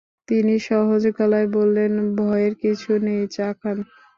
তিনি 0.27 0.55
সহজ 0.69 1.03
গলায় 1.17 1.49
বললেন, 1.57 1.91
ভয়ের 2.17 2.53
কিছু 2.63 2.91
নেই-চা 3.05 3.47
খান। 3.59 3.77